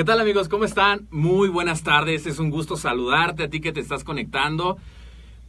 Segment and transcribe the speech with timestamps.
[0.00, 0.48] ¿Qué tal amigos?
[0.48, 1.06] ¿Cómo están?
[1.10, 2.24] Muy buenas tardes.
[2.24, 4.78] Es un gusto saludarte a ti que te estás conectando.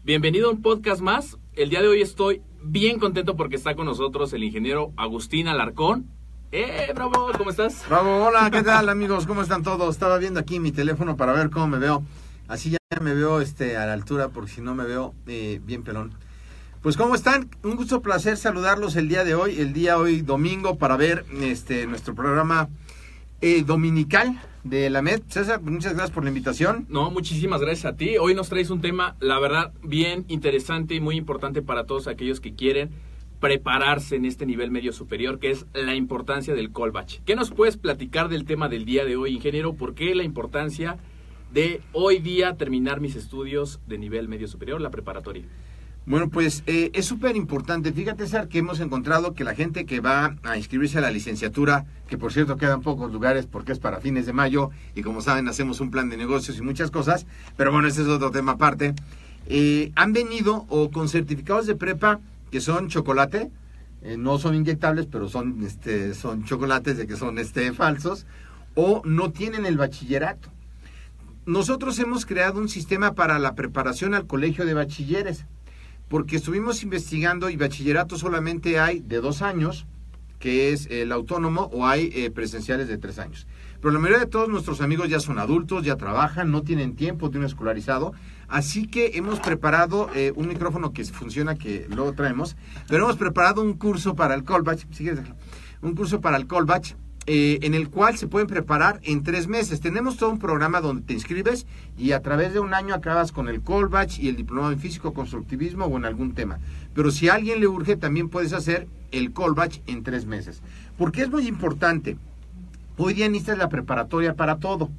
[0.03, 1.37] Bienvenido a un podcast más.
[1.55, 6.05] El día de hoy estoy bien contento porque está con nosotros el ingeniero Agustín Alarcón.
[6.51, 7.31] ¡Eh, bravo!
[7.37, 7.85] ¿Cómo estás?
[7.87, 9.25] Bravo, hola, ¿qué tal amigos?
[9.25, 9.95] ¿Cómo están todos?
[9.95, 12.03] Estaba viendo aquí mi teléfono para ver cómo me veo.
[12.49, 15.83] Así ya me veo este, a la altura porque si no me veo eh, bien
[15.83, 16.13] pelón.
[16.81, 17.49] Pues ¿cómo están?
[17.63, 21.87] Un gusto, placer saludarlos el día de hoy, el día hoy domingo para ver este
[21.87, 22.67] nuestro programa
[23.41, 25.23] eh, dominical de la MED.
[25.27, 26.85] César, muchas gracias por la invitación.
[26.89, 28.17] No, muchísimas gracias a ti.
[28.17, 32.39] Hoy nos traes un tema, la verdad, bien interesante y muy importante para todos aquellos
[32.39, 32.91] que quieren
[33.39, 37.23] prepararse en este nivel medio superior, que es la importancia del callback.
[37.25, 39.73] ¿Qué nos puedes platicar del tema del día de hoy, ingeniero?
[39.73, 40.97] ¿Por qué la importancia
[41.51, 45.43] de hoy día terminar mis estudios de nivel medio superior, la preparatoria?
[46.07, 47.93] Bueno, pues eh, es súper importante.
[47.93, 51.85] Fíjate, César, que hemos encontrado que la gente que va a inscribirse a la licenciatura,
[52.07, 55.47] que por cierto quedan pocos lugares porque es para fines de mayo y como saben
[55.47, 58.95] hacemos un plan de negocios y muchas cosas, pero bueno, ese es otro tema aparte,
[59.45, 62.19] eh, han venido o con certificados de prepa
[62.49, 63.51] que son chocolate,
[64.01, 68.25] eh, no son inyectables, pero son, este, son chocolates de que son este, falsos,
[68.73, 70.49] o no tienen el bachillerato.
[71.45, 75.45] Nosotros hemos creado un sistema para la preparación al colegio de bachilleres
[76.11, 79.87] porque estuvimos investigando y bachillerato solamente hay de dos años,
[80.39, 83.47] que es el autónomo, o hay eh, presenciales de tres años.
[83.79, 87.29] Pero la mayoría de todos nuestros amigos ya son adultos, ya trabajan, no tienen tiempo
[87.29, 88.11] de un escolarizado,
[88.49, 92.57] así que hemos preparado eh, un micrófono que funciona, que luego traemos,
[92.89, 95.21] pero hemos preparado un curso para el callback, quieres,
[95.81, 99.79] un curso para el callback eh, en el cual se pueden preparar en tres meses.
[99.79, 101.67] Tenemos todo un programa donde te inscribes
[101.97, 105.13] y a través de un año acabas con el callback y el diplomado en físico
[105.13, 106.59] constructivismo o en algún tema.
[106.95, 110.63] Pero si a alguien le urge, también puedes hacer el callback en tres meses.
[110.97, 112.17] Porque es muy importante.
[112.97, 114.89] Hoy día necesitas la preparatoria para todo.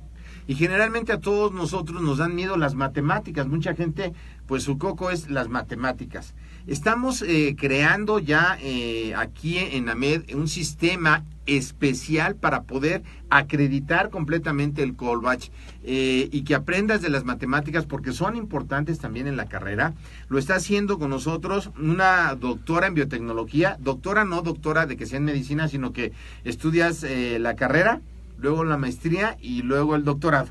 [0.47, 3.47] Y generalmente a todos nosotros nos dan miedo las matemáticas.
[3.49, 4.13] Mucha gente,
[4.47, 6.35] pues su coco es las matemáticas.
[6.67, 14.85] Estamos eh, creando ya eh, aquí en AMED un sistema especial para poder acreditar completamente
[14.85, 15.51] el callback
[15.83, 19.95] eh, y que aprendas de las matemáticas porque son importantes también en la carrera.
[20.29, 25.19] Lo está haciendo con nosotros una doctora en biotecnología, doctora no doctora de que sea
[25.19, 26.13] en medicina, sino que
[26.45, 27.05] estudias
[27.41, 28.01] la carrera,
[28.39, 30.51] luego la maestría y luego el doctorado.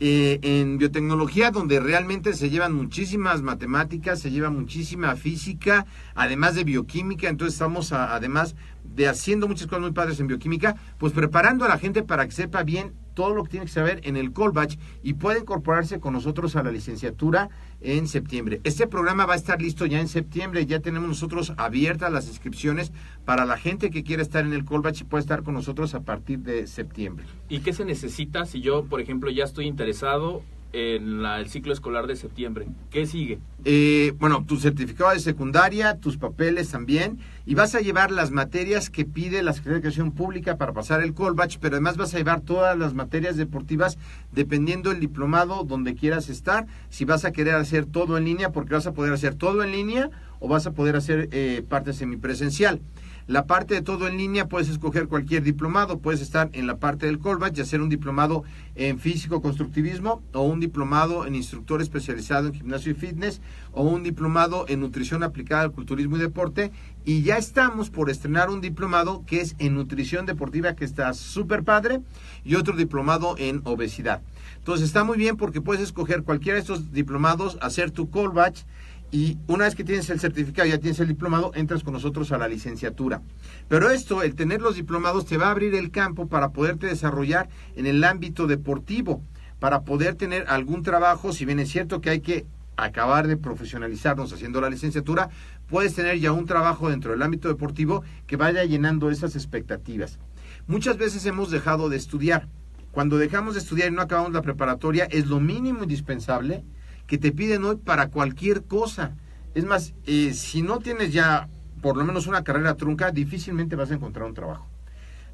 [0.00, 6.62] Eh, en biotecnología, donde realmente se llevan muchísimas matemáticas, se lleva muchísima física, además de
[6.62, 8.54] bioquímica, entonces estamos además
[8.94, 12.32] de haciendo muchas cosas muy padres en bioquímica, pues preparando a la gente para que
[12.32, 16.12] sepa bien todo lo que tiene que saber en el callback y puede incorporarse con
[16.12, 17.50] nosotros a la licenciatura
[17.80, 18.60] en septiembre.
[18.62, 22.92] Este programa va a estar listo ya en septiembre, ya tenemos nosotros abiertas las inscripciones
[23.24, 26.00] para la gente que quiera estar en el callback y puede estar con nosotros a
[26.02, 27.26] partir de septiembre.
[27.48, 31.72] ¿Y qué se necesita si yo, por ejemplo, ya estoy interesado en la- el ciclo
[31.72, 32.66] escolar de septiembre.
[32.90, 33.38] ¿Qué sigue?
[33.64, 38.90] Eh, bueno, tu certificado de secundaria, tus papeles también, y vas a llevar las materias
[38.90, 42.18] que pide la Secretaría de Educación Pública para pasar el Colbach, pero además vas a
[42.18, 43.98] llevar todas las materias deportivas
[44.32, 48.74] dependiendo del diplomado donde quieras estar, si vas a querer hacer todo en línea, porque
[48.74, 50.10] vas a poder hacer todo en línea
[50.40, 52.80] o vas a poder hacer eh, parte semipresencial.
[53.28, 57.04] La parte de todo en línea puedes escoger cualquier diplomado, puedes estar en la parte
[57.04, 58.42] del Colbach y hacer un diplomado
[58.74, 63.42] en físico constructivismo o un diplomado en instructor especializado en gimnasio y fitness
[63.72, 66.72] o un diplomado en nutrición aplicada al culturismo y deporte
[67.04, 71.64] y ya estamos por estrenar un diplomado que es en nutrición deportiva que está súper
[71.64, 72.00] padre
[72.46, 74.22] y otro diplomado en obesidad.
[74.56, 78.64] Entonces está muy bien porque puedes escoger cualquiera de estos diplomados, hacer tu Colbach
[79.10, 82.38] y una vez que tienes el certificado, ya tienes el diplomado, entras con nosotros a
[82.38, 83.22] la licenciatura.
[83.68, 87.48] Pero esto, el tener los diplomados, te va a abrir el campo para poderte desarrollar
[87.76, 89.22] en el ámbito deportivo,
[89.60, 92.46] para poder tener algún trabajo, si bien es cierto que hay que
[92.76, 95.30] acabar de profesionalizarnos haciendo la licenciatura,
[95.68, 100.18] puedes tener ya un trabajo dentro del ámbito deportivo que vaya llenando esas expectativas.
[100.66, 102.46] Muchas veces hemos dejado de estudiar.
[102.92, 106.64] Cuando dejamos de estudiar y no acabamos la preparatoria, es lo mínimo indispensable
[107.08, 109.16] que te piden hoy para cualquier cosa.
[109.56, 111.48] Es más, eh, si no tienes ya
[111.82, 114.68] por lo menos una carrera trunca, difícilmente vas a encontrar un trabajo.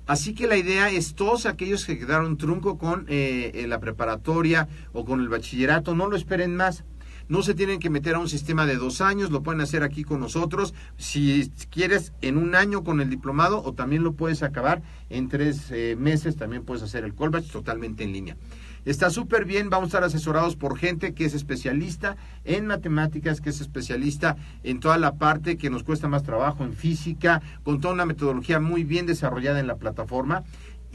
[0.07, 5.05] Así que la idea es todos aquellos que quedaron trunco con eh, la preparatoria o
[5.05, 6.85] con el bachillerato, no lo esperen más.
[7.27, 10.05] No se tienen que meter a un sistema de dos años, lo pueden hacer aquí
[10.05, 10.75] con nosotros.
[10.99, 15.71] Si quieres en un año con el diplomado o también lo puedes acabar en tres
[15.71, 18.37] eh, meses, también puedes hacer el callback totalmente en línea.
[18.85, 23.49] Está súper bien, vamos a estar asesorados por gente que es especialista en matemáticas, que
[23.49, 27.95] es especialista en toda la parte que nos cuesta más trabajo, en física, con toda
[27.95, 30.45] una metodología muy bien desarrollada en la plataforma,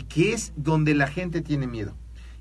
[0.07, 1.95] que es donde la gente tiene miedo.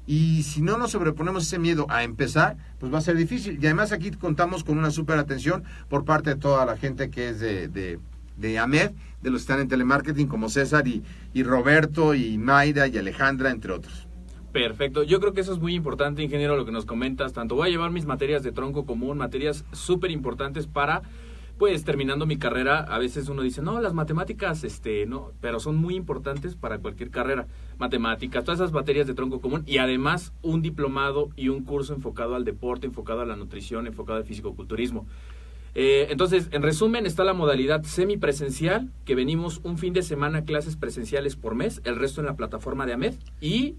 [0.07, 3.59] Y si no nos sobreponemos ese miedo a empezar, pues va a ser difícil.
[3.61, 7.31] Y además aquí contamos con una súper atención por parte de toda la gente que
[7.31, 8.01] es de, de,
[8.37, 8.93] de AMED,
[9.23, 11.03] de los que están en telemarketing, como César y,
[11.33, 14.08] y Roberto y Mayra y Alejandra, entre otros.
[14.53, 17.35] Perfecto, yo creo que eso es muy importante, ingeniero, lo que nos comentas.
[17.35, 21.03] Tanto voy a llevar mis materias de tronco común, materias súper importantes para,
[21.59, 22.79] pues, terminando mi carrera.
[22.81, 27.11] A veces uno dice, no, las matemáticas, este, no, pero son muy importantes para cualquier
[27.11, 27.47] carrera.
[27.77, 32.35] Matemáticas, todas esas materias de tronco común y además un diplomado y un curso enfocado
[32.35, 35.07] al deporte, enfocado a la nutrición, enfocado al fisicoculturismo.
[35.75, 40.77] Eh, entonces, en resumen, está la modalidad semipresencial, que venimos un fin de semana clases
[40.77, 43.77] presenciales por mes, el resto en la plataforma de AMED y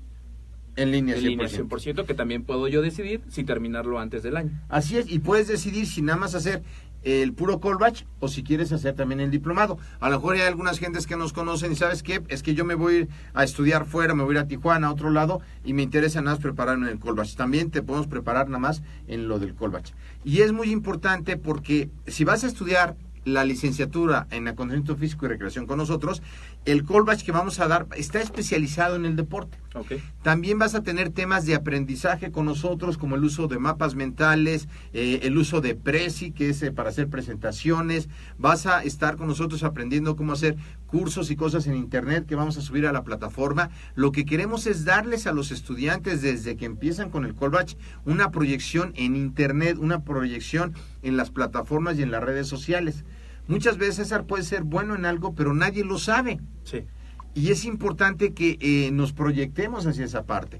[0.79, 1.25] En línea, en 100%.
[1.25, 4.51] línea 100%, que también puedo yo decidir si terminarlo antes del año.
[4.69, 6.63] Así es, y puedes decidir si nada más hacer
[7.03, 9.77] el puro callback o si quieres hacer también el diplomado.
[9.99, 12.65] A lo mejor hay algunas gentes que nos conocen y sabes qué, es que yo
[12.65, 15.09] me voy a ir a estudiar fuera, me voy a ir a Tijuana, a otro
[15.09, 17.35] lado, y me interesa nada más prepararme en el callback.
[17.35, 19.93] También te podemos preparar nada más en lo del callback.
[20.23, 25.29] Y es muy importante porque si vas a estudiar la licenciatura en acondicionamiento físico y
[25.29, 26.21] recreación con nosotros,
[26.65, 29.57] el callback que vamos a dar está especializado en el deporte.
[29.75, 29.93] Ok.
[30.23, 34.67] También vas a tener temas de aprendizaje con nosotros, como el uso de mapas mentales,
[34.93, 38.09] eh, el uso de Prezi, que es eh, para hacer presentaciones.
[38.39, 40.57] Vas a estar con nosotros aprendiendo cómo hacer
[40.87, 43.69] cursos y cosas en Internet que vamos a subir a la plataforma.
[43.93, 47.75] Lo que queremos es darles a los estudiantes desde que empiezan con el Colbach
[48.05, 50.73] una proyección en Internet, una proyección
[51.03, 53.05] en las plataformas y en las redes sociales.
[53.47, 56.39] Muchas veces César puede ser bueno en algo, pero nadie lo sabe.
[56.63, 56.85] Sí.
[57.33, 60.59] Y es importante que eh, nos proyectemos hacia esa parte.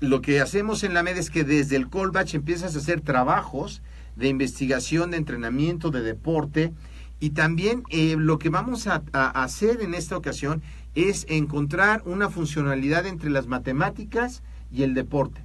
[0.00, 3.82] Lo que hacemos en la MED es que desde el Colbach empiezas a hacer trabajos
[4.16, 6.72] de investigación, de entrenamiento, de deporte.
[7.20, 10.62] Y también eh, lo que vamos a, a hacer en esta ocasión
[10.94, 15.40] es encontrar una funcionalidad entre las matemáticas y el deporte.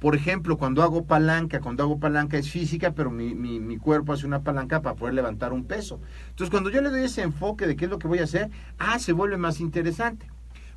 [0.00, 4.26] Por ejemplo, cuando hago palanca, cuando hago palanca es física, pero mi, mi, cuerpo hace
[4.26, 6.00] una palanca para poder levantar un peso.
[6.30, 8.50] Entonces, cuando yo le doy ese enfoque de qué es lo que voy a hacer,
[8.78, 10.26] ah, se vuelve más interesante.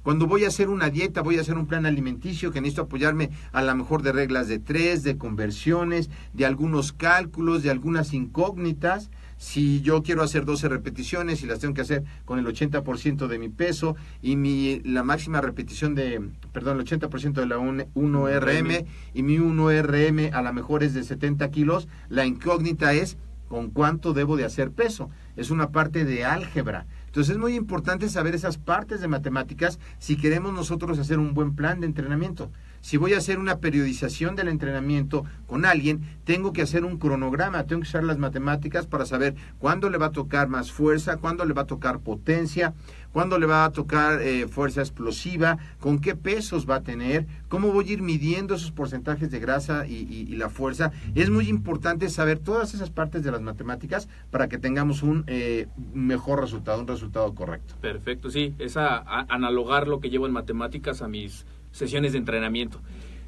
[0.04, 3.30] Cuando voy a hacer una dieta, voy a hacer un plan alimenticio que necesito apoyarme
[3.54, 9.10] a lo mejor de reglas de tres, de conversiones, de algunos cálculos, de algunas incógnitas.
[9.44, 13.38] Si yo quiero hacer 12 repeticiones y las tengo que hacer con el 80% de
[13.38, 19.22] mi peso y mi, la máxima repetición de, perdón, el 80% de la 1RM y
[19.22, 23.18] mi 1RM a lo mejor es de 70 kilos, la incógnita es
[23.50, 25.10] con cuánto debo de hacer peso.
[25.36, 26.86] Es una parte de álgebra.
[27.08, 31.54] Entonces es muy importante saber esas partes de matemáticas si queremos nosotros hacer un buen
[31.54, 32.50] plan de entrenamiento.
[32.84, 37.64] Si voy a hacer una periodización del entrenamiento con alguien, tengo que hacer un cronograma,
[37.64, 41.46] tengo que usar las matemáticas para saber cuándo le va a tocar más fuerza, cuándo
[41.46, 42.74] le va a tocar potencia,
[43.14, 47.72] cuándo le va a tocar eh, fuerza explosiva, con qué pesos va a tener, cómo
[47.72, 50.92] voy a ir midiendo esos porcentajes de grasa y, la fuerza.
[51.16, 55.68] Es muy importante saber todas esas partes de las matemáticas para que tengamos un eh,
[55.94, 57.76] mejor resultado, un resultado correcto.
[57.80, 58.98] Perfecto, sí, es a-
[59.30, 62.80] analogar lo que llevo en matemáticas a mis sesiones de entrenamiento.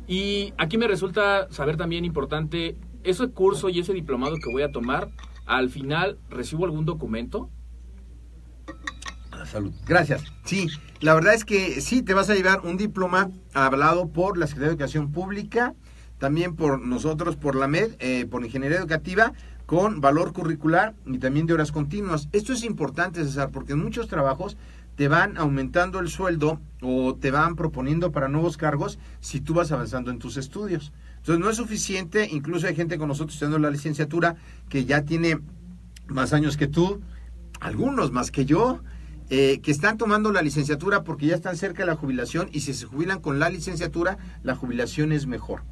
[0.07, 4.71] Y aquí me resulta saber también importante, ese curso y ese diplomado que voy a
[4.71, 5.09] tomar,
[5.45, 7.49] al final recibo algún documento.
[9.45, 9.73] Salud.
[9.85, 10.23] Gracias.
[10.43, 10.67] Sí,
[11.01, 14.69] la verdad es que sí, te vas a llevar un diploma hablado por la Secretaría
[14.69, 15.75] de Educación Pública,
[16.17, 19.33] también por nosotros, por la MED, eh, por Ingeniería Educativa,
[19.65, 22.29] con valor curricular y también de horas continuas.
[22.31, 24.57] Esto es importante, César, porque en muchos trabajos
[24.95, 29.71] te van aumentando el sueldo o te van proponiendo para nuevos cargos si tú vas
[29.71, 30.93] avanzando en tus estudios.
[31.17, 34.35] Entonces no es suficiente, incluso hay gente con nosotros estudiando la licenciatura
[34.69, 35.39] que ya tiene
[36.07, 37.01] más años que tú,
[37.59, 38.81] algunos más que yo,
[39.29, 42.73] eh, que están tomando la licenciatura porque ya están cerca de la jubilación y si
[42.73, 45.63] se jubilan con la licenciatura, la jubilación es mejor.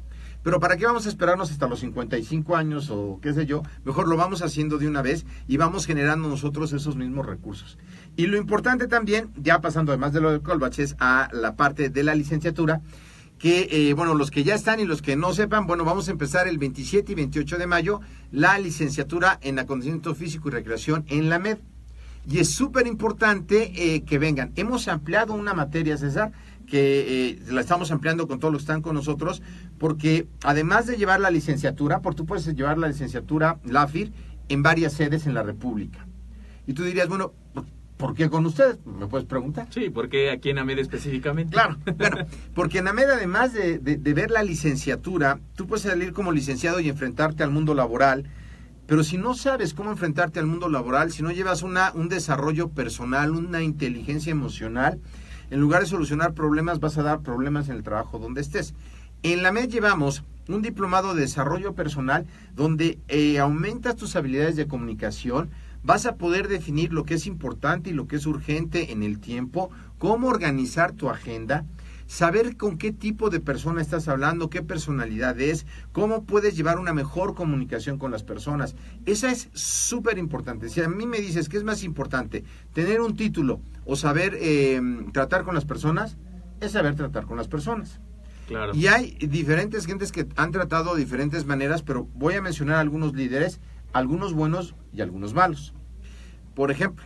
[0.44, 3.62] Pero ¿para qué vamos a esperarnos hasta los 55 años o qué sé yo?
[3.84, 7.78] Mejor lo vamos haciendo de una vez y vamos generando nosotros esos mismos recursos.
[8.14, 11.88] Y lo importante también, ya pasando además de lo de Colbach, es a la parte
[11.88, 12.82] de la licenciatura,
[13.38, 16.10] que, eh, bueno, los que ya están y los que no sepan, bueno, vamos a
[16.10, 21.30] empezar el 27 y 28 de mayo la licenciatura en acondicionamiento físico y recreación en
[21.30, 21.58] la MED.
[22.28, 24.52] Y es súper importante eh, que vengan.
[24.56, 26.32] Hemos ampliado una materia, César,
[26.66, 29.42] que eh, la estamos ampliando con todos los que están con nosotros,
[29.78, 34.12] porque además de llevar la licenciatura, porque tú puedes llevar la licenciatura LAFIR
[34.48, 36.06] en varias sedes en la República.
[36.66, 37.32] Y tú dirías, bueno,
[37.96, 38.78] ¿por qué con ustedes?
[38.86, 39.66] ¿Me puedes preguntar?
[39.70, 41.52] Sí, porque aquí en AMED específicamente.
[41.52, 42.18] Claro, bueno,
[42.54, 46.80] porque en AMED, además de, de- de ver la licenciatura, tú puedes salir como licenciado
[46.80, 48.24] y enfrentarte al mundo laboral,
[48.86, 52.68] pero si no sabes cómo enfrentarte al mundo laboral, si no llevas una, un desarrollo
[52.68, 55.00] personal, una inteligencia emocional,
[55.50, 58.74] en lugar de solucionar problemas, vas a dar problemas en el trabajo donde estés.
[59.22, 64.66] En la MED llevamos un diplomado de desarrollo personal donde eh, aumentas tus habilidades de
[64.66, 65.50] comunicación,
[65.82, 69.20] vas a poder definir lo que es importante y lo que es urgente en el
[69.20, 71.64] tiempo, cómo organizar tu agenda,
[72.06, 76.92] saber con qué tipo de persona estás hablando, qué personalidad es, cómo puedes llevar una
[76.92, 78.76] mejor comunicación con las personas.
[79.06, 80.68] Esa es súper importante.
[80.68, 84.80] Si a mí me dices que es más importante tener un título o saber eh,
[85.12, 86.16] tratar con las personas,
[86.60, 88.00] es saber tratar con las personas.
[88.46, 88.74] Claro.
[88.74, 93.14] Y hay diferentes gentes que han tratado de diferentes maneras, pero voy a mencionar algunos
[93.14, 93.60] líderes,
[93.92, 95.72] algunos buenos y algunos malos.
[96.54, 97.04] Por ejemplo,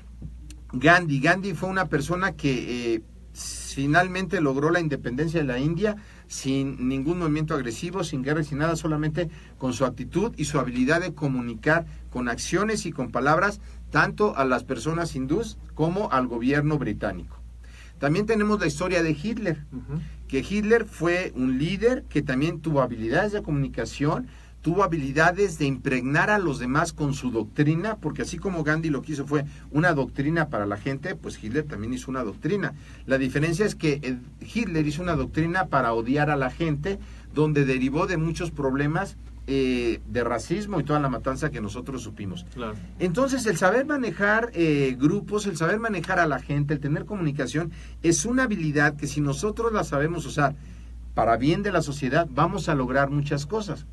[0.73, 1.21] Gandhi.
[1.21, 3.03] Gandhi fue una persona que eh,
[3.39, 8.59] finalmente logró la independencia de la India sin ningún movimiento agresivo, sin guerra y sin
[8.59, 13.61] nada, solamente con su actitud y su habilidad de comunicar con acciones y con palabras
[13.91, 17.37] tanto a las personas hindús como al gobierno británico.
[17.99, 19.65] También tenemos la historia de Hitler
[20.29, 24.29] que Hitler fue un líder que también tuvo habilidades de comunicación,
[24.63, 29.03] tuvo habilidades de impregnar a los demás con su doctrina, porque así como Gandhi lo
[29.03, 32.75] que hizo fue una doctrina para la gente, pues Hitler también hizo una doctrina.
[33.07, 36.99] La diferencia es que eh, Hitler hizo una doctrina para odiar a la gente,
[37.35, 39.17] donde derivó de muchos problemas
[39.51, 42.45] eh, de racismo y toda la matanza que nosotros supimos.
[42.53, 42.75] Claro.
[42.99, 47.73] Entonces, el saber manejar eh, grupos, el saber manejar a la gente, el tener comunicación,
[48.03, 50.55] es una habilidad que si nosotros la sabemos usar
[51.19, 53.87] para bien de la sociedad, vamos a lograr muchas cosas.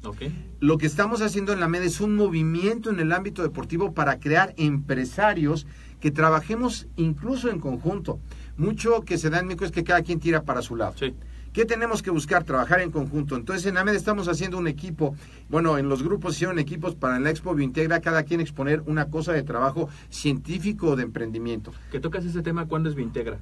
[0.59, 4.19] Lo que estamos haciendo en la MED es un movimiento en el ámbito deportivo para
[4.19, 5.65] crear empresarios
[5.99, 8.19] que trabajemos incluso en conjunto.
[8.57, 10.93] Mucho que se da en México es que cada quien tira para su lado.
[10.99, 11.15] Sí.
[11.51, 12.43] ¿Qué tenemos que buscar?
[12.43, 13.35] Trabajar en conjunto.
[13.35, 15.15] Entonces en AMED estamos haciendo un equipo,
[15.49, 19.09] bueno, en los grupos hicieron equipos para en la Expo Biointegra cada quien exponer una
[19.09, 21.71] cosa de trabajo científico o de emprendimiento.
[21.91, 23.39] Que tocas ese tema, ¿cuándo es Vintegra?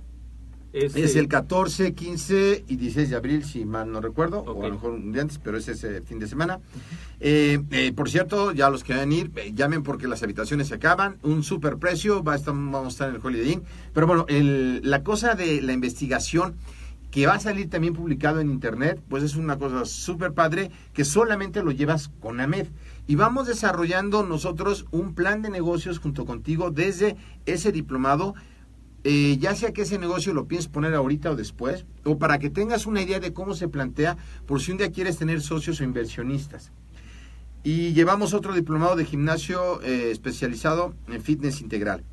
[0.73, 4.67] Es, Es el 14, 15 y 16 de abril, si mal no recuerdo, o a
[4.67, 6.59] lo mejor un día antes, pero es ese fin de semana.
[7.19, 10.67] Eh, eh, por cierto, ya los que van a ir, eh, llamen porque las habitaciones
[10.69, 13.63] se acaban, un super precio, va a estar, vamos a estar en el Holiday Inn.
[13.93, 16.55] Pero bueno, el- la cosa de la investigación
[17.11, 21.05] que va a salir también publicado en internet, pues es una cosa súper padre que
[21.05, 22.65] solamente lo llevas con AMED.
[23.05, 27.15] Y vamos desarrollando nosotros un plan de negocios junto contigo desde
[27.45, 28.33] ese diplomado
[29.03, 32.49] eh, ya sea que ese negocio lo pienses poner ahorita o después, o para que
[32.49, 35.83] tengas una idea de cómo se plantea por si un día quieres tener socios o
[35.83, 36.71] inversionistas.
[37.63, 42.03] Y llevamos otro diplomado de gimnasio eh, especializado en fitness integral.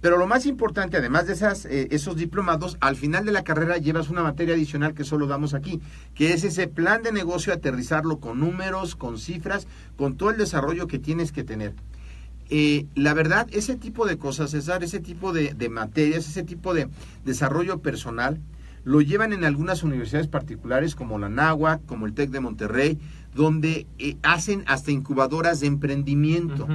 [0.00, 3.78] Pero lo más importante, además de esas, eh, esos diplomados, al final de la carrera
[3.78, 5.80] llevas una materia adicional que solo damos aquí,
[6.14, 9.66] que es ese plan de negocio, aterrizarlo con números, con cifras,
[9.96, 11.74] con todo el desarrollo que tienes que tener.
[12.50, 16.72] Eh, la verdad, ese tipo de cosas, César, ese tipo de, de materias, ese tipo
[16.72, 16.88] de
[17.24, 18.40] desarrollo personal,
[18.84, 22.98] lo llevan en algunas universidades particulares como la NAHUAC, como el TEC de Monterrey,
[23.34, 26.66] donde eh, hacen hasta incubadoras de emprendimiento.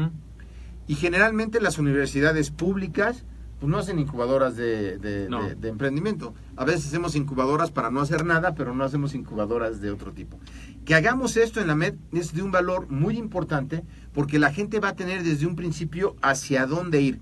[0.85, 3.23] Y generalmente las universidades públicas
[3.63, 5.41] pues no hacen incubadoras de, de- No.
[5.47, 6.33] de- de emprendimiento.
[6.57, 10.37] A veces hacemos incubadoras para no hacer nada, pero no hacemos incubadoras de otro tipo.
[10.83, 14.81] Que hagamos esto en la MED es de un valor muy importante porque la gente
[14.81, 17.21] va a tener desde un principio hacia dónde ir.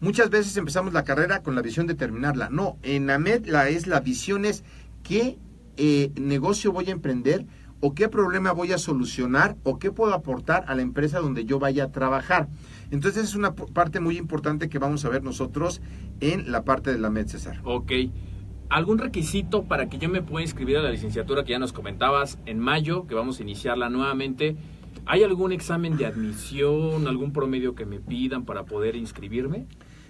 [0.00, 2.48] Muchas veces empezamos la carrera con la visión de terminarla.
[2.50, 4.64] No, en la MED la, es, la visión es
[5.04, 5.38] qué
[5.76, 7.46] eh, negocio voy a emprender
[7.80, 11.58] o qué problema voy a solucionar o qué puedo aportar a la empresa donde yo
[11.58, 12.48] vaya a trabajar.
[12.90, 15.80] Entonces es una parte muy importante que vamos a ver nosotros
[16.20, 17.60] en la parte de la MED, César.
[17.64, 17.92] Ok.
[18.68, 22.38] ¿Algún requisito para que yo me pueda inscribir a la licenciatura que ya nos comentabas
[22.46, 24.56] en mayo, que vamos a iniciarla nuevamente?
[25.04, 29.66] ¿Hay algún examen de admisión, algún promedio que me pidan para poder inscribirme?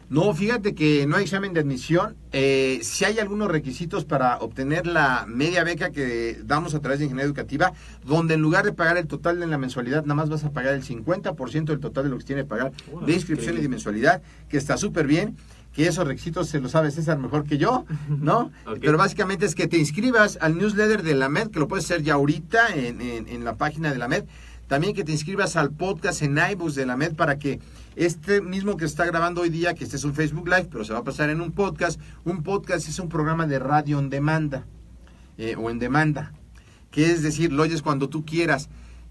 [0.08, 2.14] No, fíjate que no hay examen de admisión.
[2.32, 7.06] Eh, si hay algunos requisitos para obtener la media beca que damos a través de
[7.06, 7.72] Ingeniería Educativa,
[8.04, 10.74] donde en lugar de pagar el total de la mensualidad, nada más vas a pagar
[10.74, 12.72] el 50% del total de lo que se tiene que pagar
[13.04, 15.36] de inscripción y de mensualidad, que está súper bien,
[15.72, 18.50] que esos requisitos se los sabe César mejor que yo, ¿no?
[18.80, 22.02] Pero básicamente es que te inscribas al newsletter de la MED, que lo puedes hacer
[22.02, 24.24] ya ahorita en, en- en la página de la MED.
[24.66, 27.60] También que te inscribas al podcast en iBooks de la MED para que
[27.94, 30.92] este mismo que está grabando hoy día, que este es un Facebook Live, pero se
[30.92, 32.00] va a pasar en un podcast.
[32.24, 34.66] Un podcast es un programa de radio en demanda
[35.38, 36.32] eh, o en demanda,
[36.90, 38.68] que es decir, lo oyes cuando tú quieras.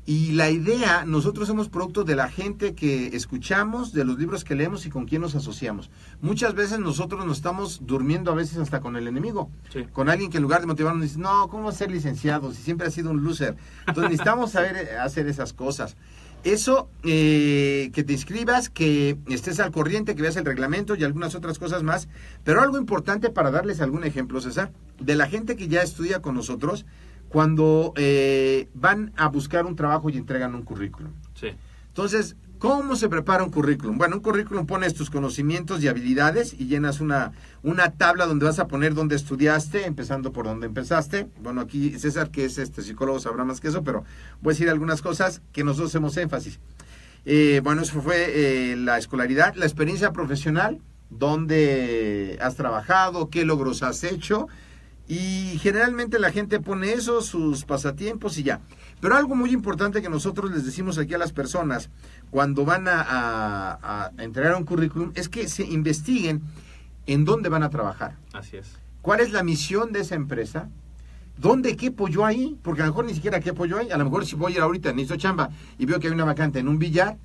[0.08, 4.54] Y la idea, nosotros somos producto de la gente que escuchamos, de los libros que
[4.54, 5.90] leemos y con quién nos asociamos.
[6.22, 9.84] Muchas veces nosotros nos estamos durmiendo a veces hasta con el enemigo, Sí.
[9.92, 12.94] con alguien que en lugar de motivarnos dice, no, ¿cómo ser licenciado si siempre has
[12.94, 13.56] sido un loser?
[13.88, 15.98] Entonces necesitamos saber eh, hacer esas cosas.
[16.44, 21.34] Eso, eh, que te inscribas, que estés al corriente, que veas el reglamento y algunas
[21.34, 22.08] otras cosas más.
[22.44, 26.36] Pero algo importante para darles algún ejemplo, César, de la gente que ya estudia con
[26.36, 26.86] nosotros,
[27.30, 31.12] cuando eh, van a buscar un trabajo y entregan un currículum.
[31.34, 31.48] Sí.
[31.88, 33.98] Entonces, ¿cómo se prepara un currículum?
[33.98, 37.32] Bueno, un currículum pones tus conocimientos y habilidades y llenas una,
[37.64, 41.28] una tabla donde vas a poner dónde estudiaste, empezando por dónde empezaste.
[41.42, 44.04] Bueno, aquí César, que es este psicólogo, sabrá más que eso, pero
[44.42, 46.60] voy a decir algunas cosas que nosotros hacemos énfasis.
[47.26, 53.84] Eh, bueno, eso fue eh, la escolaridad, la experiencia profesional, dónde has trabajado, qué logros
[53.84, 54.48] has hecho.
[55.08, 58.60] Y generalmente la gente pone eso, sus pasatiempos y ya.
[59.02, 61.90] Pero algo muy importante que nosotros les decimos aquí a las personas
[62.32, 66.42] cuando van a, a- a entregar un currículum es que se investiguen
[67.06, 68.16] en dónde van a trabajar.
[68.34, 68.68] Así es.
[69.04, 70.70] ¿Cuál es la misión de esa empresa?
[71.38, 72.58] ¿Dónde quepo yo ahí?
[72.64, 73.92] Porque a lo mejor ni siquiera quepo yo ahí.
[73.92, 76.26] A lo mejor si voy a ir ahorita, necesito chamba y veo que hay una
[76.26, 77.18] vacante en un billar,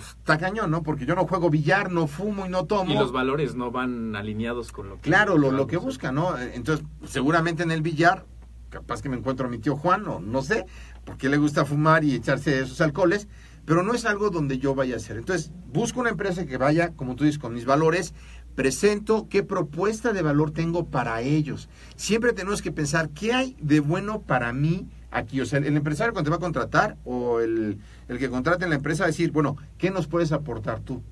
[0.00, 0.82] pues, está cañón, ¿no?
[0.82, 2.90] Porque yo no juego billar, no fumo y no tomo.
[2.90, 5.02] Y los valores no van alineados con lo que...
[5.02, 6.38] Claro, lo, lo que busca, ¿no?
[6.38, 8.24] Entonces, seguramente en el billar,
[8.70, 10.64] capaz que me encuentro a mi tío Juan, o no sé,
[11.04, 13.28] porque le gusta fumar y echarse esos alcoholes,
[13.66, 15.18] pero no es algo donde yo vaya a hacer.
[15.18, 18.14] Entonces, busco una empresa que vaya, como tú dices, con mis valores,
[18.54, 21.68] presento qué propuesta de valor tengo para ellos.
[21.96, 25.40] Siempre tenemos que pensar qué hay de bueno para mí aquí.
[25.40, 28.70] O sea, el empresario cuando te va a contratar o el, el que contrate en
[28.70, 31.02] la empresa va a decir, bueno, ¿qué nos puedes aportar tú?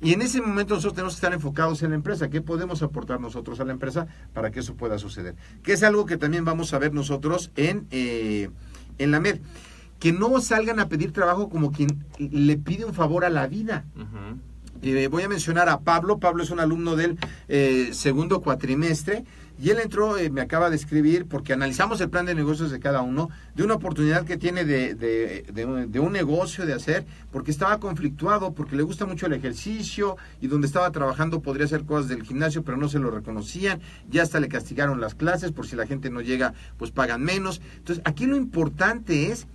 [0.00, 2.28] Y en ese momento nosotros tenemos que estar enfocados en la empresa.
[2.28, 5.34] ¿Qué podemos aportar nosotros a la empresa para que eso pueda suceder?
[5.62, 8.50] Que es algo que también vamos a ver nosotros en, eh,
[8.98, 9.40] en la MED.
[9.98, 13.86] Que no salgan a pedir trabajo como quien le pide un favor a la vida.
[14.84, 16.18] Eh, voy a mencionar a Pablo.
[16.18, 17.18] Pablo es un alumno del
[17.48, 19.24] eh, segundo cuatrimestre
[19.58, 22.80] y él entró, eh, me acaba de escribir, porque analizamos el plan de negocios de
[22.80, 28.52] cada uno, de una oportunidad que tiene de, un negocio de hacer, porque estaba conflictuado,
[28.52, 32.62] porque le gusta mucho el ejercicio y donde estaba trabajando podría hacer cosas del gimnasio,
[32.62, 33.80] pero no se lo reconocían.
[34.10, 37.62] Ya hasta le castigaron las clases, por si la gente no llega, pues pagan menos.
[37.76, 39.46] Entonces, aquí lo importante es,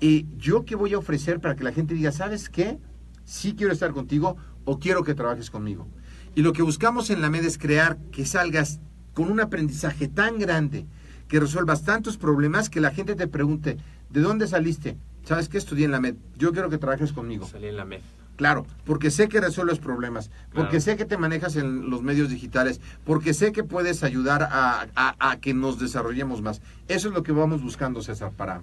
[0.00, 2.78] eh, yo qué voy a ofrecer para que la gente diga, ¿sabes qué?
[3.26, 5.86] sí quiero estar contigo o quiero que trabajes conmigo.
[6.34, 8.80] Y lo que buscamos en la MED es crear que salgas
[9.14, 10.84] con un aprendizaje tan grande,
[11.28, 13.78] que resuelvas tantos problemas que la gente te pregunte,
[14.10, 14.98] ¿de dónde saliste?
[15.24, 16.16] ¿Sabes qué estudié en la MED?
[16.36, 17.46] Yo quiero que trabajes conmigo.
[17.48, 18.00] Salí en la MED.
[18.36, 20.80] Claro, porque sé que resuelves problemas, porque Claro.
[20.82, 25.30] sé que te manejas en los medios digitales, porque sé que puedes ayudar a, a-
[25.30, 26.60] a que nos desarrollemos más.
[26.86, 28.60] Eso es lo que vamos buscando, César, para,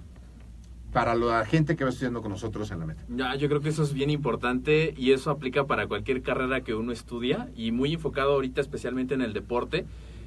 [0.94, 3.02] para la gente que va estudiando con nosotros en la meta.
[3.08, 6.72] Ya, yo creo que eso es bien importante y eso aplica para cualquier carrera que
[6.72, 9.86] uno estudia y muy enfocado ahorita especialmente en el deporte.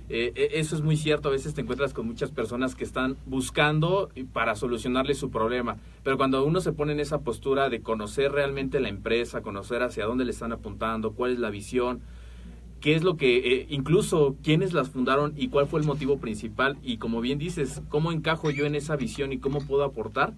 [0.10, 3.15] Eh, eh, eso es muy cierto, a veces te encuentras con muchas personas que están
[3.25, 8.34] buscando para solucionarle su problema, pero cuando uno se pone en esa postura de conocer
[8.34, 12.01] realmente la empresa, conocer hacia dónde le están apuntando, cuál es la visión,
[12.82, 16.77] qué es lo que, eh, incluso quiénes las fundaron y cuál fue el motivo principal
[16.84, 20.34] y como bien dices, cómo encajo yo en esa visión y cómo puedo aportar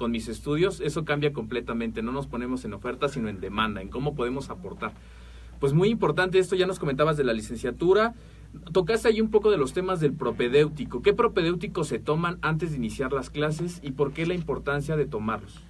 [0.00, 3.88] con mis estudios, eso cambia completamente, no nos ponemos en oferta sino en demanda, en
[3.88, 4.94] cómo podemos aportar.
[5.60, 8.14] Pues muy importante esto, ya nos comentabas de la licenciatura,
[8.72, 11.02] tocaste ahí un poco de los temas del propedéutico.
[11.02, 15.04] ¿Qué propedéuticos se toman antes de iniciar las clases y por qué la importancia de
[15.04, 15.60] tomarlos?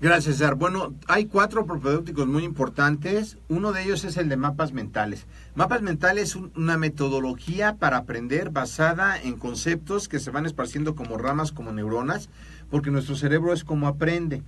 [0.00, 0.56] Gracias, César.
[0.56, 3.38] Bueno, hay cuatro propedéuticos muy importantes.
[3.48, 5.28] Uno de ellos es el de mapas mentales.
[5.54, 11.16] Mapas mentales es una metodología para aprender basada en conceptos que se van esparciendo como
[11.16, 12.28] ramas, como neuronas,
[12.72, 14.42] porque nuestro cerebro es como aprende.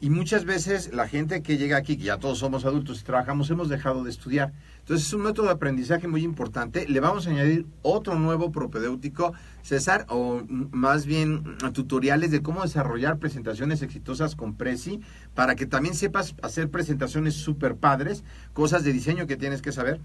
[0.00, 3.50] Y muchas veces la gente que llega aquí, que ya todos somos adultos y trabajamos,
[3.50, 4.52] hemos dejado de estudiar.
[4.80, 6.88] Entonces es un método de aprendizaje muy importante.
[6.88, 13.18] Le vamos a añadir otro nuevo propedéutico, César, o más bien tutoriales de cómo desarrollar
[13.18, 15.00] presentaciones exitosas con Prezi,
[15.34, 20.00] para que también sepas hacer presentaciones súper padres, cosas de diseño que tienes que saber.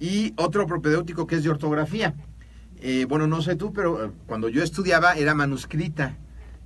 [0.00, 2.16] Y otro propedéutico que es de ortografía.
[2.80, 6.18] Eh, bueno, no sé tú, pero eh, cuando yo estudiaba era manuscrita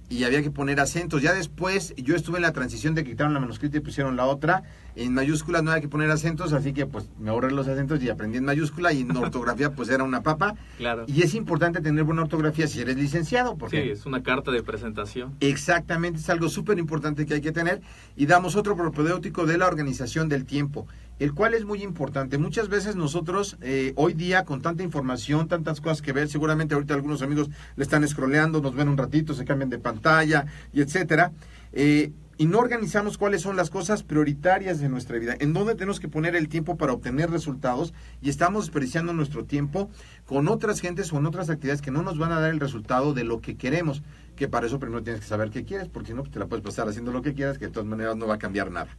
[0.09, 1.23] y había que poner acentos.
[1.23, 4.27] Ya después yo estuve en la transición de que quitaron la manuscrita y pusieron la
[4.27, 4.63] otra.
[4.95, 8.09] En mayúsculas no había que poner acentos, así que pues me ahorré los acentos y
[8.09, 10.55] aprendí en mayúscula y en ortografía pues era una papa.
[10.79, 11.05] Claro.
[11.07, 13.57] Y es importante tener buena ortografía si eres licenciado.
[13.57, 15.35] Porque Sí, es una carta de presentación.
[15.41, 17.81] Exactamente, es algo súper importante que hay que tener.
[18.17, 20.87] Y damos otro propedéutico de la organización del tiempo,
[21.19, 22.39] el cual es muy importante.
[22.39, 26.95] Muchas veces nosotros, eh, hoy día, con tanta información, tantas cosas que ver, seguramente ahorita
[26.95, 31.33] algunos amigos le están scrolleando, nos ven un ratito, se cambian de pantalla y etcétera.
[31.73, 36.01] eh, y no organizamos cuáles son las cosas prioritarias de nuestra vida, en dónde tenemos
[36.01, 39.91] que poner el tiempo para obtener resultados y estamos desperdiciando nuestro tiempo
[40.27, 43.15] con otras gentes o en otras actividades que no nos van a dar el resultado
[43.15, 44.03] de lo que queremos,
[44.35, 46.47] que para eso primero tienes que saber qué quieres, porque si no pues, te la
[46.47, 48.97] puedes pasar haciendo lo que quieras, que de todas maneras no va a cambiar nada.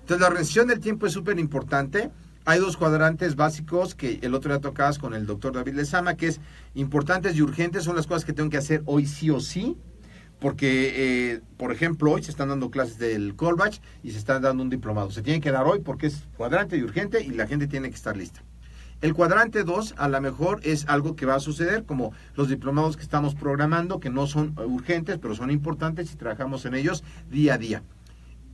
[0.00, 2.10] Entonces la organización del tiempo es súper importante.
[2.44, 6.26] Hay dos cuadrantes básicos que el otro día tocabas con el doctor David Lezama, que
[6.26, 6.40] es
[6.74, 9.78] importantes y urgentes, son las cosas que tengo que hacer hoy sí o sí,
[10.44, 14.62] porque, eh, por ejemplo, hoy se están dando clases del Colbach y se está dando
[14.62, 15.10] un diplomado.
[15.10, 17.94] Se tiene que dar hoy porque es cuadrante y urgente y la gente tiene que
[17.94, 18.42] estar lista.
[19.00, 22.98] El cuadrante 2 a lo mejor es algo que va a suceder, como los diplomados
[22.98, 27.54] que estamos programando, que no son urgentes, pero son importantes y trabajamos en ellos día
[27.54, 27.82] a día.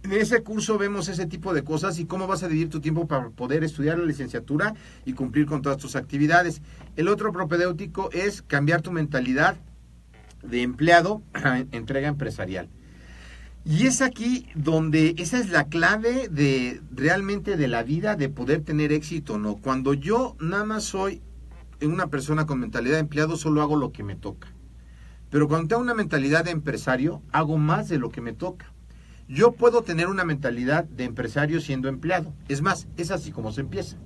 [0.05, 3.09] En ese curso vemos ese tipo de cosas y cómo vas a dividir tu tiempo
[3.09, 4.74] para poder estudiar la licenciatura
[5.05, 6.62] y cumplir con todas tus actividades.
[6.94, 9.57] El otro propedéutico es cambiar tu mentalidad
[10.42, 12.68] de empleado a entrega empresarial.
[13.64, 18.62] Y es aquí donde esa es la clave de realmente de la vida, de poder
[18.62, 19.57] tener éxito no.
[19.57, 21.20] Cuando yo nada más soy
[21.83, 24.48] una persona con mentalidad de empleado, solo hago lo que me toca.
[25.29, 28.72] Pero cuando tengo una mentalidad de empresario, hago más de lo que me toca.
[29.29, 32.35] Yo puedo tener una mentalidad de empresario siendo empleado.
[32.48, 33.96] Es más, es así como se empieza.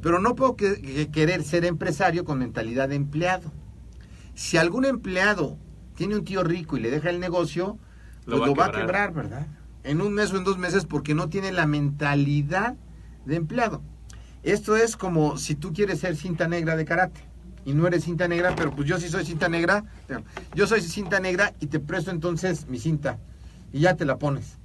[0.00, 3.52] Pero no puedo que- que- querer ser empresario con mentalidad de empleado.
[4.34, 5.58] Si algún empleado
[5.94, 7.78] tiene un tío rico y le deja el negocio,
[8.26, 8.86] Lo pues va a lo va a quebrar.
[8.86, 9.46] quebrar, ¿verdad?
[9.84, 12.76] En un mes o en dos meses porque no tiene la mentalidad
[13.26, 13.82] de empleado.
[14.42, 17.20] Esto es como si tú quieres ser cinta negra de karate
[17.64, 19.84] y no eres cinta negra, pero pues yo sí soy cinta negra.
[20.54, 23.18] Yo soy cinta negra y te presto entonces mi cinta
[23.72, 24.58] y ya te la pones.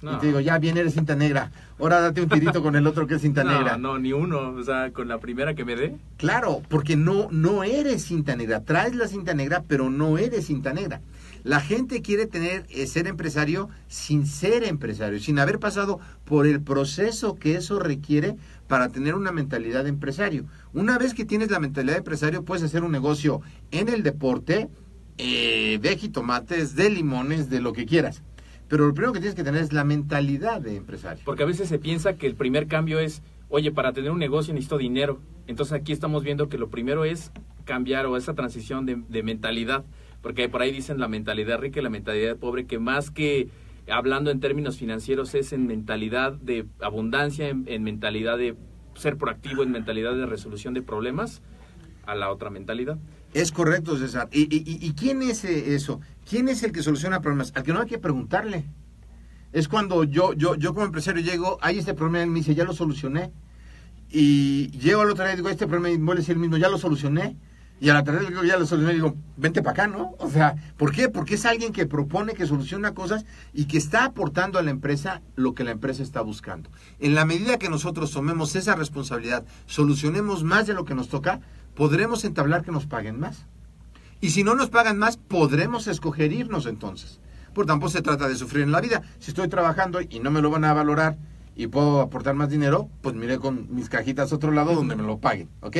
[0.00, 0.16] No.
[0.16, 1.50] Y te digo, ya bien eres cinta negra.
[1.78, 3.76] Ahora date un tirito con el otro que es cinta no, negra.
[3.76, 4.50] no, ni uno.
[4.50, 5.96] O sea, con la primera que me dé.
[6.16, 8.60] Claro, porque no, no eres cinta negra.
[8.60, 11.00] Traes la cinta negra, pero no eres cinta negra.
[11.44, 16.60] La gente quiere tener, eh, ser empresario sin ser empresario, sin haber pasado por el
[16.60, 20.44] proceso que eso requiere para tener una mentalidad de empresario.
[20.74, 24.68] Una vez que tienes la mentalidad de empresario, puedes hacer un negocio en el deporte,
[25.16, 28.22] eh, de jitomates, de limones, de lo que quieras.
[28.68, 31.22] Pero lo primero que tienes que tener es la mentalidad de empresario.
[31.24, 34.52] Porque a veces se piensa que el primer cambio es, oye, para tener un negocio
[34.52, 35.20] necesito dinero.
[35.46, 37.32] Entonces aquí estamos viendo que lo primero es
[37.64, 39.84] cambiar o esa transición de, de mentalidad.
[40.20, 43.48] Porque por ahí dicen la mentalidad rica y la mentalidad pobre, que más que
[43.90, 48.54] hablando en términos financieros es en mentalidad de abundancia, en, en mentalidad de
[48.94, 51.40] ser proactivo, en mentalidad de resolución de problemas,
[52.08, 52.98] a la otra mentalidad.
[53.34, 54.28] Es correcto, César.
[54.32, 56.00] ¿Y, y, y- y quién es eh, eso?
[56.28, 57.52] ¿Quién es el que soluciona problemas?
[57.54, 58.64] Al que no hay que preguntarle.
[59.52, 62.64] Es cuando yo, yo, yo como empresario llego, hay este problema, él me dice, ya
[62.64, 63.30] lo solucioné.
[64.10, 66.56] Y llego al otro día y digo, este problema, y vuelve a decir el mismo,
[66.56, 67.36] ya lo solucioné.
[67.80, 70.14] Y a la tercera digo, ya lo solucioné y digo, vente para acá, ¿no?
[70.18, 71.08] O sea, ¿por qué?
[71.10, 75.20] Porque es alguien que propone, que soluciona cosas y que está aportando a la empresa
[75.36, 76.70] lo que la empresa está buscando.
[76.98, 81.40] En la medida que nosotros tomemos esa responsabilidad, solucionemos más de lo que nos toca,
[81.78, 83.46] podremos entablar que nos paguen más.
[84.20, 87.20] Y si no nos pagan más, podremos escoger irnos entonces.
[87.54, 89.02] Por tampoco se trata de sufrir en la vida.
[89.20, 91.16] Si estoy trabajando y no me lo van a valorar
[91.54, 95.04] y puedo aportar más dinero, pues miré con mis cajitas a otro lado donde me
[95.04, 95.76] lo paguen, ¿ok?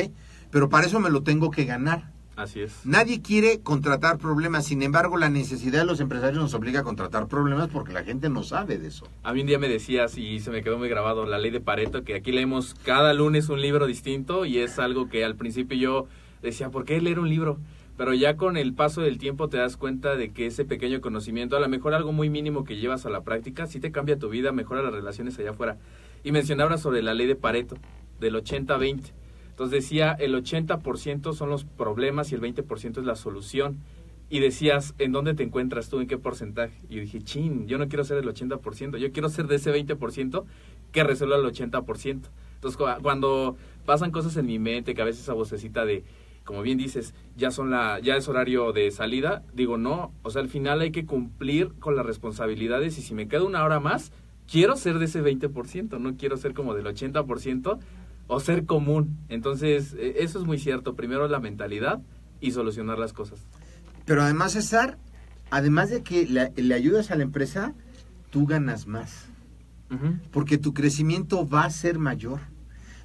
[0.51, 2.13] Pero para eso me lo tengo que ganar.
[2.39, 2.85] Así es.
[2.85, 7.27] Nadie quiere contratar problemas, sin embargo la necesidad de los empresarios nos obliga a contratar
[7.27, 9.09] problemas porque la gente no sabe de eso.
[9.23, 11.59] A mí un día me decías, y se me quedó muy grabado, la ley de
[11.59, 15.77] Pareto, que aquí leemos cada lunes un libro distinto y es algo que al principio
[15.77, 16.07] yo
[16.41, 17.59] decía, ¿por qué leer un libro?
[17.97, 21.57] Pero ya con el paso del tiempo te das cuenta de que ese pequeño conocimiento,
[21.57, 24.29] a lo mejor algo muy mínimo que llevas a la práctica, sí te cambia tu
[24.29, 25.77] vida, mejora las relaciones allá afuera.
[26.23, 27.75] Y mencionaba sobre la ley de Pareto,
[28.21, 29.11] del 80-20.
[29.59, 33.79] Entonces decía, el 80% son los problemas y el 20% es la solución.
[34.29, 35.99] Y decías, ¿en dónde te encuentras tú?
[35.99, 36.73] ¿En qué porcentaje?
[36.87, 39.73] Y yo dije, chin, yo no quiero ser el 80%, yo quiero ser de ese
[39.73, 40.45] 20%
[40.93, 42.21] que resuelva el 80%.
[42.55, 46.05] Entonces, cu- cuando pasan cosas en mi mente, que a veces esa vocecita de,
[46.45, 50.41] como bien dices, ya son la, ya es horario de salida, digo, no, o sea,
[50.41, 54.13] al final hay que cumplir con las responsabilidades y si me queda una hora más,
[54.49, 57.79] quiero ser de ese 20%, no quiero ser como del 80%
[58.29, 59.17] o ser común.
[59.27, 60.95] Entonces, eh, eso es muy cierto.
[60.95, 61.99] Primero la mentalidad
[62.39, 63.39] y solucionar las cosas.
[64.05, 64.97] Pero además, César,
[65.49, 67.73] además de que le, le ayudas a la empresa,
[68.29, 69.25] tú ganas más.
[70.31, 72.41] Porque tu crecimiento va a ser mayor.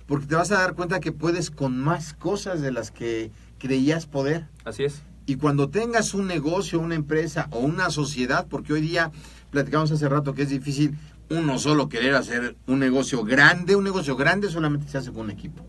[0.07, 4.05] Porque te vas a dar cuenta que puedes con más cosas de las que creías
[4.05, 4.49] poder.
[4.67, 5.03] Así es.
[5.25, 9.11] Y cuando tengas un negocio, una empresa o una sociedad, porque hoy día
[9.51, 10.99] platicamos hace rato que es difícil
[11.31, 15.31] uno solo querer hacer un negocio grande, un negocio grande solamente se hace con un
[15.31, 15.65] equipo.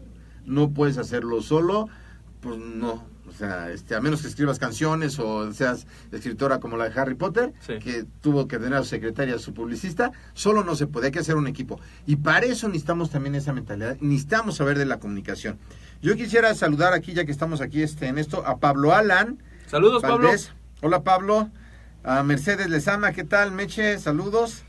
[0.45, 1.89] No puedes hacerlo solo,
[2.41, 3.03] pues no.
[3.27, 7.15] O sea, este, a menos que escribas canciones o seas escritora como la de Harry
[7.15, 7.79] Potter, Sí.
[7.79, 11.11] que tuvo que tener a su secretaria, a su publicista, solo no se puede, hay
[11.11, 11.79] que hacer un equipo.
[12.05, 15.57] Y para eso necesitamos también esa mentalidad, necesitamos saber de la comunicación.
[16.01, 19.41] Yo quisiera saludar aquí, ya que estamos aquí este, en esto, a Pablo Alan.
[19.67, 20.29] Saludos, Pablo.
[20.81, 21.49] Hola Pablo.
[22.03, 23.51] A Mercedes Lezama, ¿qué tal?
[23.51, 24.63] Meche, saludos.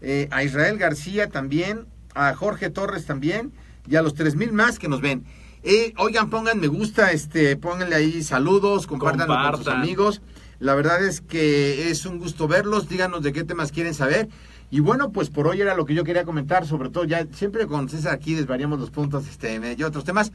[0.00, 1.86] Eh, a Israel García también.
[2.14, 3.52] A Jorge Torres también.
[3.88, 5.24] Y a los 3000 más que nos ven.
[5.62, 9.82] Eh, oigan, pongan me gusta, este, pónganle ahí saludos, compártanlo con sus Compartan.
[9.82, 10.22] amigos.
[10.58, 12.88] La verdad es que es un gusto verlos.
[12.88, 14.28] Díganos de qué temas quieren saber.
[14.72, 17.66] Y bueno, pues por hoy era lo que yo quería comentar, sobre todo ya siempre
[17.66, 20.30] con César aquí desvariamos los puntos este, y otros temas.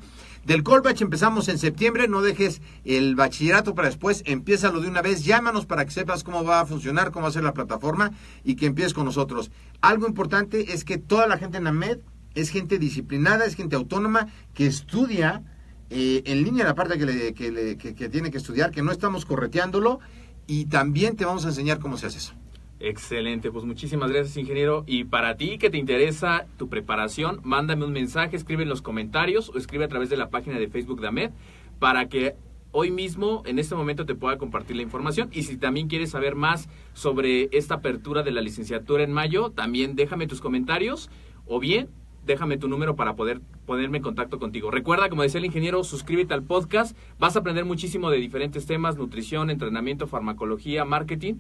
[0.46, 5.24] Del Colbach empezamos en septiembre, no dejes el bachillerato para después, empiézalo de una vez,
[5.24, 8.12] llámanos para que sepas cómo va a funcionar, cómo va a ser la plataforma
[8.44, 9.52] y que empieces con nosotros.
[9.80, 12.00] Algo importante es que toda la gente en AMED
[12.34, 15.44] es gente disciplinada, es gente autónoma que estudia
[15.90, 18.82] eh, en línea la parte que, le- que le- que- que tiene que estudiar, que
[18.82, 20.00] no estamos correteándolo
[20.46, 22.34] y también te vamos a enseñar cómo se hace eso.
[22.80, 24.84] Excelente, pues muchísimas gracias, ingeniero.
[24.86, 29.50] Y para ti que te interesa tu preparación, mándame un mensaje, escribe en los comentarios
[29.50, 31.32] o escribe a través de la página de Facebook de AMED
[31.80, 32.36] para que
[32.72, 35.30] hoy mismo, en este momento, te pueda compartir la información.
[35.32, 39.96] Y si también quieres saber más sobre esta apertura de la licenciatura en mayo, también
[39.96, 41.10] déjame tus comentarios
[41.48, 41.90] o bien
[42.26, 44.72] déjame tu número para poder ponerme en contacto contigo.
[44.72, 46.98] Recuerda, como decía el ingeniero, suscríbete al podcast.
[47.20, 51.36] Vas a aprender muchísimo de diferentes temas, nutrición, entrenamiento, farmacología, marketing.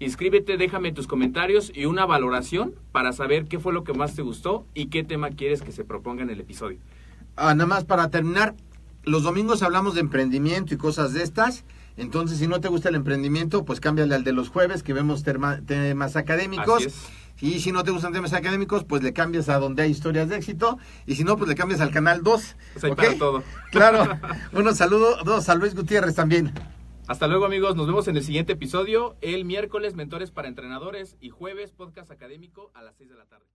[0.00, 4.22] Inscríbete, déjame tus comentarios y una valoración para saber qué fue lo que más te
[4.22, 6.78] gustó y qué tema quieres que se proponga en el episodio.
[7.36, 8.54] Ah, nada más para terminar,
[9.04, 11.64] los domingos hablamos de emprendimiento y cosas de estas.
[11.98, 15.22] Entonces, si no te gusta el emprendimiento, pues cámbiale al de los jueves, que vemos
[15.22, 16.88] terma- temas académicos.
[17.42, 20.36] Y si no te gustan temas académicos, pues le cambias a donde hay historias de
[20.36, 20.78] éxito.
[21.06, 22.56] Y si no, pues le cambias al canal 2.
[22.72, 22.96] Pues hay ¿ok?
[22.96, 23.42] para todo.
[23.70, 24.18] Claro.
[24.52, 26.52] Bueno, saludos a Luis Gutiérrez también.
[27.10, 31.30] Hasta luego amigos, nos vemos en el siguiente episodio, el miércoles Mentores para Entrenadores y
[31.30, 33.46] jueves Podcast Académico a las 6 de la tarde.